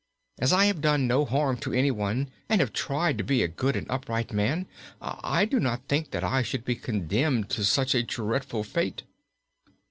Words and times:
As 0.39 0.51
I 0.51 0.65
have 0.65 0.81
done 0.81 1.05
no 1.05 1.25
harm 1.25 1.57
to 1.57 1.73
anyone 1.73 2.31
and 2.49 2.59
have 2.59 2.73
tried 2.73 3.19
to 3.19 3.23
be 3.23 3.43
a 3.43 3.47
good 3.47 3.75
and 3.75 3.85
upright 3.87 4.33
man, 4.33 4.65
I 4.99 5.45
do 5.45 5.59
not 5.59 5.87
think 5.87 6.09
that 6.09 6.23
I 6.23 6.41
should 6.41 6.65
be 6.65 6.73
condemned 6.73 7.51
to 7.51 7.63
such 7.63 7.93
a 7.93 8.01
dreadful 8.01 8.63
fate." 8.63 9.03